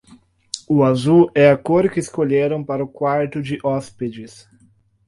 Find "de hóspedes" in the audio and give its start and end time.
3.39-4.49